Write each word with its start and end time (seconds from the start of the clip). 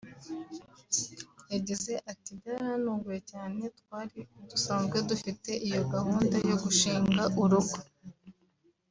yagize 1.53 1.93
ati 2.11 2.29
“Byaranuguye 2.39 3.19
cyane 3.31 3.63
twari 3.79 4.19
dusanzwe 4.49 4.97
dufite 5.09 5.51
iyo 5.67 5.81
gahunda 5.93 6.35
yo 6.49 6.55
gushinga 6.63 7.23
urugo 7.41 7.77